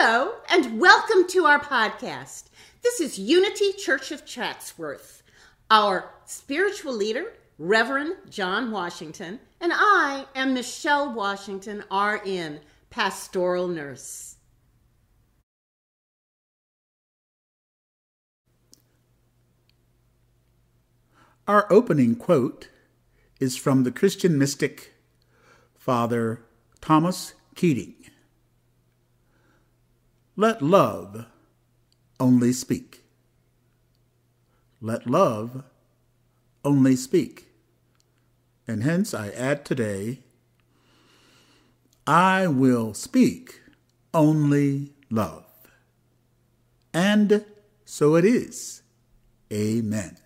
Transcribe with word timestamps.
Hello, 0.00 0.34
and 0.48 0.78
welcome 0.78 1.26
to 1.30 1.46
our 1.46 1.58
podcast. 1.58 2.44
This 2.84 3.00
is 3.00 3.18
Unity 3.18 3.72
Church 3.72 4.12
of 4.12 4.24
Chatsworth. 4.24 5.24
Our 5.72 6.08
spiritual 6.24 6.92
leader, 6.92 7.32
Reverend 7.58 8.14
John 8.30 8.70
Washington, 8.70 9.40
and 9.60 9.72
I 9.74 10.26
am 10.36 10.54
Michelle 10.54 11.12
Washington, 11.12 11.82
RN, 11.90 12.60
pastoral 12.90 13.66
nurse. 13.66 14.36
Our 21.48 21.66
opening 21.72 22.14
quote 22.14 22.68
is 23.40 23.56
from 23.56 23.82
the 23.82 23.90
Christian 23.90 24.38
mystic 24.38 24.94
Father 25.74 26.44
Thomas 26.80 27.34
Keating. 27.56 27.96
Let 30.40 30.62
love 30.62 31.26
only 32.20 32.52
speak. 32.52 33.02
Let 34.80 35.04
love 35.10 35.64
only 36.64 36.94
speak. 36.94 37.48
And 38.68 38.84
hence 38.84 39.12
I 39.12 39.30
add 39.30 39.64
today, 39.64 40.20
I 42.06 42.46
will 42.46 42.94
speak 42.94 43.62
only 44.14 44.92
love. 45.10 45.44
And 46.94 47.44
so 47.84 48.14
it 48.14 48.24
is. 48.24 48.82
Amen. 49.52 50.18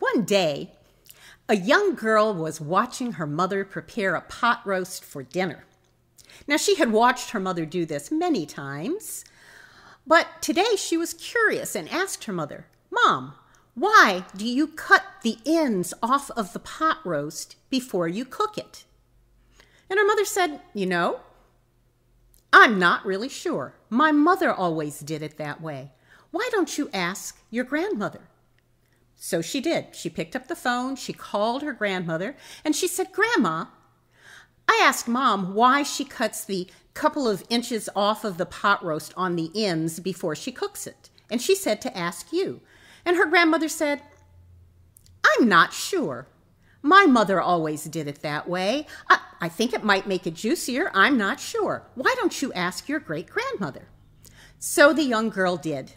One 0.00 0.24
day, 0.24 0.72
a 1.48 1.56
young 1.56 1.94
girl 1.94 2.34
was 2.34 2.60
watching 2.60 3.12
her 3.12 3.26
mother 3.26 3.64
prepare 3.64 4.14
a 4.14 4.22
pot 4.22 4.60
roast 4.64 5.04
for 5.04 5.22
dinner. 5.22 5.64
Now, 6.46 6.56
she 6.56 6.76
had 6.76 6.90
watched 6.90 7.30
her 7.30 7.40
mother 7.40 7.66
do 7.66 7.86
this 7.86 8.10
many 8.10 8.46
times, 8.46 9.24
but 10.06 10.40
today 10.40 10.76
she 10.76 10.96
was 10.96 11.14
curious 11.14 11.74
and 11.74 11.88
asked 11.90 12.24
her 12.24 12.32
mother, 12.32 12.66
Mom, 12.90 13.34
why 13.74 14.24
do 14.36 14.46
you 14.46 14.68
cut 14.68 15.04
the 15.22 15.38
ends 15.44 15.92
off 16.02 16.30
of 16.32 16.52
the 16.52 16.58
pot 16.58 16.98
roast 17.04 17.56
before 17.70 18.08
you 18.08 18.24
cook 18.24 18.56
it? 18.56 18.84
And 19.90 19.98
her 19.98 20.06
mother 20.06 20.24
said, 20.24 20.60
You 20.72 20.86
know, 20.86 21.20
I'm 22.52 22.78
not 22.78 23.04
really 23.04 23.28
sure. 23.28 23.74
My 23.90 24.12
mother 24.12 24.52
always 24.52 25.00
did 25.00 25.22
it 25.22 25.36
that 25.38 25.60
way. 25.60 25.92
Why 26.30 26.48
don't 26.52 26.78
you 26.78 26.88
ask 26.92 27.40
your 27.50 27.64
grandmother? 27.64 28.28
So 29.16 29.40
she 29.40 29.60
did. 29.60 29.94
She 29.94 30.10
picked 30.10 30.36
up 30.36 30.48
the 30.48 30.56
phone, 30.56 30.96
she 30.96 31.12
called 31.12 31.62
her 31.62 31.72
grandmother, 31.72 32.36
and 32.64 32.76
she 32.76 32.88
said, 32.88 33.12
Grandma, 33.12 33.66
I 34.68 34.80
asked 34.82 35.08
mom 35.08 35.54
why 35.54 35.82
she 35.82 36.04
cuts 36.04 36.44
the 36.44 36.68
couple 36.94 37.28
of 37.28 37.44
inches 37.48 37.88
off 37.94 38.24
of 38.24 38.38
the 38.38 38.46
pot 38.46 38.84
roast 38.84 39.12
on 39.16 39.36
the 39.36 39.50
ends 39.54 40.00
before 40.00 40.34
she 40.34 40.52
cooks 40.52 40.86
it. 40.86 41.10
And 41.30 41.42
she 41.42 41.54
said 41.54 41.80
to 41.82 41.96
ask 41.96 42.32
you. 42.32 42.60
And 43.04 43.16
her 43.16 43.26
grandmother 43.26 43.68
said, 43.68 44.02
I'm 45.24 45.48
not 45.48 45.72
sure. 45.72 46.28
My 46.82 47.06
mother 47.06 47.40
always 47.40 47.84
did 47.84 48.06
it 48.06 48.22
that 48.22 48.48
way. 48.48 48.86
I, 49.08 49.18
I 49.40 49.48
think 49.48 49.72
it 49.72 49.84
might 49.84 50.06
make 50.06 50.26
it 50.26 50.34
juicier. 50.34 50.90
I'm 50.94 51.18
not 51.18 51.40
sure. 51.40 51.86
Why 51.94 52.14
don't 52.16 52.40
you 52.40 52.52
ask 52.52 52.88
your 52.88 53.00
great 53.00 53.28
grandmother? 53.28 53.88
So 54.58 54.92
the 54.92 55.02
young 55.02 55.30
girl 55.30 55.56
did. 55.56 55.92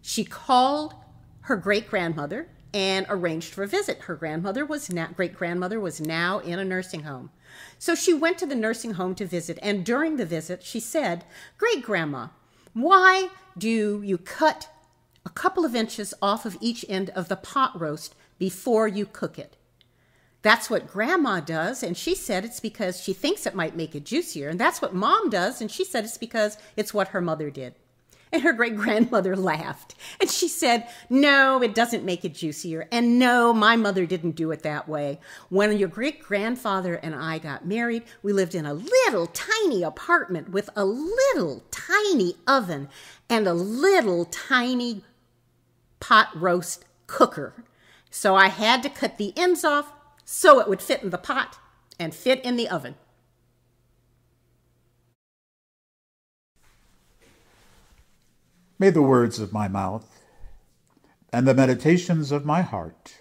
She 0.00 0.24
called 0.24 0.94
her 1.42 1.56
great 1.56 1.88
grandmother 1.88 2.48
and 2.72 3.06
arranged 3.08 3.52
for 3.52 3.62
a 3.62 3.68
visit. 3.68 4.02
Her 4.02 4.14
grandmother 4.14 4.64
was 4.64 4.90
now, 4.90 5.08
great 5.08 5.34
grandmother 5.34 5.80
was 5.80 6.00
now 6.00 6.38
in 6.38 6.58
a 6.58 6.64
nursing 6.64 7.02
home. 7.02 7.30
So 7.78 7.94
she 7.94 8.14
went 8.14 8.38
to 8.38 8.46
the 8.46 8.54
nursing 8.54 8.94
home 8.94 9.14
to 9.16 9.26
visit, 9.26 9.58
and 9.62 9.84
during 9.84 10.16
the 10.16 10.26
visit, 10.26 10.62
she 10.62 10.80
said, 10.80 11.24
Great 11.58 11.82
grandma, 11.82 12.28
why 12.72 13.28
do 13.58 14.02
you 14.02 14.18
cut 14.18 14.68
a 15.24 15.30
couple 15.30 15.64
of 15.64 15.74
inches 15.74 16.14
off 16.22 16.46
of 16.46 16.56
each 16.60 16.84
end 16.88 17.10
of 17.10 17.28
the 17.28 17.36
pot 17.36 17.78
roast 17.78 18.14
before 18.38 18.86
you 18.86 19.06
cook 19.06 19.38
it? 19.38 19.56
That's 20.42 20.70
what 20.70 20.86
grandma 20.86 21.40
does, 21.40 21.82
and 21.82 21.96
she 21.96 22.14
said 22.14 22.44
it's 22.44 22.60
because 22.60 23.02
she 23.02 23.12
thinks 23.12 23.44
it 23.44 23.54
might 23.54 23.76
make 23.76 23.94
it 23.94 24.06
juicier. 24.06 24.48
And 24.48 24.58
that's 24.58 24.80
what 24.80 24.94
mom 24.94 25.28
does, 25.28 25.60
and 25.60 25.70
she 25.70 25.84
said 25.84 26.04
it's 26.04 26.16
because 26.16 26.56
it's 26.76 26.94
what 26.94 27.08
her 27.08 27.20
mother 27.20 27.50
did. 27.50 27.74
And 28.32 28.42
her 28.42 28.52
great 28.52 28.76
grandmother 28.76 29.34
laughed. 29.36 29.94
And 30.20 30.30
she 30.30 30.46
said, 30.46 30.88
No, 31.08 31.62
it 31.62 31.74
doesn't 31.74 32.04
make 32.04 32.24
it 32.24 32.34
juicier. 32.34 32.86
And 32.92 33.18
no, 33.18 33.52
my 33.52 33.76
mother 33.76 34.06
didn't 34.06 34.36
do 34.36 34.50
it 34.52 34.62
that 34.62 34.88
way. 34.88 35.18
When 35.48 35.76
your 35.76 35.88
great 35.88 36.22
grandfather 36.22 36.94
and 36.94 37.14
I 37.14 37.38
got 37.38 37.66
married, 37.66 38.04
we 38.22 38.32
lived 38.32 38.54
in 38.54 38.66
a 38.66 38.74
little 38.74 39.26
tiny 39.26 39.82
apartment 39.82 40.50
with 40.50 40.70
a 40.76 40.84
little 40.84 41.64
tiny 41.70 42.36
oven 42.46 42.88
and 43.28 43.46
a 43.46 43.54
little 43.54 44.24
tiny 44.26 45.02
pot 45.98 46.28
roast 46.34 46.84
cooker. 47.06 47.52
So 48.10 48.34
I 48.34 48.48
had 48.48 48.82
to 48.82 48.88
cut 48.88 49.18
the 49.18 49.32
ends 49.36 49.64
off 49.64 49.92
so 50.24 50.60
it 50.60 50.68
would 50.68 50.82
fit 50.82 51.02
in 51.02 51.10
the 51.10 51.18
pot 51.18 51.58
and 51.98 52.14
fit 52.14 52.44
in 52.44 52.56
the 52.56 52.68
oven. 52.68 52.94
May 58.80 58.88
the 58.88 59.02
words 59.02 59.38
of 59.38 59.52
my 59.52 59.68
mouth 59.68 60.24
and 61.34 61.46
the 61.46 61.52
meditations 61.52 62.32
of 62.32 62.46
my 62.46 62.62
heart 62.62 63.20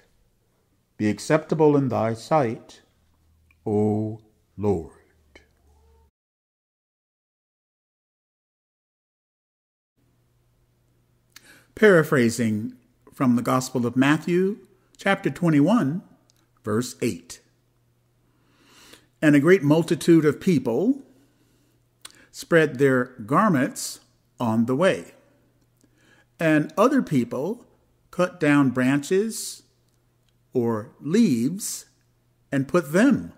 be 0.96 1.10
acceptable 1.10 1.76
in 1.76 1.90
thy 1.90 2.14
sight, 2.14 2.80
O 3.66 4.22
Lord. 4.56 4.94
Paraphrasing 11.76 12.78
from 13.14 13.36
the 13.36 13.42
Gospel 13.42 13.86
of 13.86 13.98
Matthew, 13.98 14.60
chapter 14.96 15.30
21, 15.30 16.02
verse 16.64 16.96
8. 17.02 17.42
And 19.22 19.36
a 19.36 19.42
great 19.42 19.64
multitude 19.64 20.24
of 20.24 20.40
people 20.40 21.02
spread 22.32 22.80
their 22.80 23.08
garments 23.26 24.00
on 24.40 24.66
the 24.66 24.76
way 24.78 25.16
and 26.40 26.74
other 26.78 27.02
people 27.02 27.66
cut 28.12 28.40
down 28.40 28.70
branches 28.70 29.64
or 30.54 30.92
leaves 31.00 31.86
and 32.52 32.68
put 32.68 32.92
them 32.92 33.34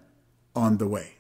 on 0.56 0.78
the 0.78 0.88
way. 0.88 1.14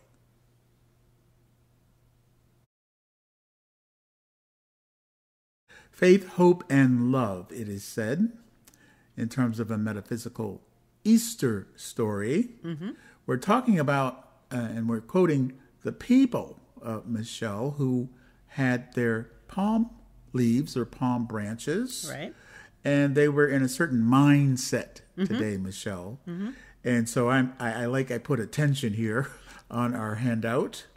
Faith, 5.91 6.30
hope, 6.30 6.64
and 6.70 7.12
love, 7.12 7.52
it 7.52 7.70
is 7.70 7.84
said, 7.84 8.31
in 9.16 9.30
terms 9.30 9.59
of 9.59 9.70
a 9.70 9.78
metaphysical 9.78 10.62
Easter 11.03 11.68
story. 11.75 12.56
Mm-hmm. 12.64 12.91
We're 13.25 13.38
talking 13.38 13.78
about, 13.78 14.30
uh, 14.52 14.56
and 14.56 14.90
we're 14.90 15.02
quoting 15.02 15.53
the 15.84 15.91
people, 15.91 16.59
of 16.81 17.08
Michelle, 17.08 17.75
who 17.78 18.09
had 18.47 18.94
their 18.94 19.30
palm 19.47 19.91
leaves 20.34 20.75
or 20.78 20.86
palm 20.86 21.25
branches. 21.25 22.09
Right. 22.12 22.34
And 22.84 23.16
they 23.16 23.28
were 23.28 23.47
in 23.47 23.62
a 23.62 23.69
certain 23.69 24.02
mindset 24.02 25.02
mm-hmm. 25.18 25.25
today, 25.25 25.58
Michelle. 25.58 26.19
Mm-hmm. 26.28 26.52
And 26.84 27.08
so 27.08 27.30
I'm, 27.30 27.53
I, 27.59 27.84
I 27.84 27.86
like 27.86 28.09
I 28.09 28.18
put 28.18 28.40
attention 28.40 28.94
here 28.94 29.30
on 29.72 29.96
our 29.96 30.16
handout. 30.16 30.88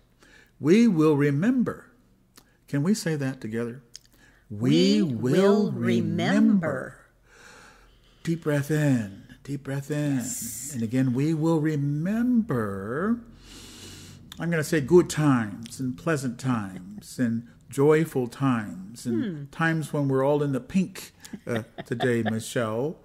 We 0.59 0.89
will 0.89 1.17
remember. 1.17 1.91
Can 2.69 2.83
we 2.83 2.95
say 2.95 3.17
that 3.17 3.41
together? 3.41 3.83
We, 4.51 5.03
we 5.03 5.15
will 5.15 5.73
remember. 5.73 5.83
remember. 5.83 6.97
Deep 8.23 8.45
breath 8.45 8.71
in, 8.71 9.25
deep 9.43 9.65
breath 9.65 9.91
in. 9.91 10.17
Yes. 10.17 10.71
And 10.73 10.83
again, 10.83 11.13
we 11.13 11.35
will 11.35 11.61
remember. 11.61 13.21
I'm 14.39 14.51
going 14.51 14.63
to 14.63 14.69
say 14.69 14.81
good 14.81 15.11
times 15.11 15.79
and 15.79 15.97
pleasant 15.97 16.41
times 16.41 17.19
and 17.19 17.47
joyful 17.75 18.29
times 18.29 19.05
and 19.05 19.25
hmm. 19.25 19.45
times 19.51 19.93
when 19.93 20.07
we're 20.07 20.25
all 20.25 20.45
in 20.45 20.53
the 20.53 20.61
pink 20.61 21.11
uh, 21.45 21.65
today, 21.85 22.23
Michelle. 22.31 22.97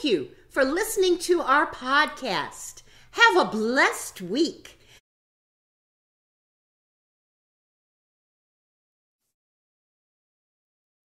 thank 0.00 0.12
you 0.12 0.28
for 0.48 0.64
listening 0.64 1.18
to 1.18 1.40
our 1.40 1.66
podcast. 1.66 2.82
Have 3.12 3.36
a 3.36 3.44
blessed 3.50 4.22
week. 4.22 4.78